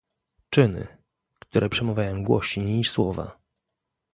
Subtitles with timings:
[0.49, 0.87] czyny,
[1.39, 3.37] które przemawiają głośniej niż słowa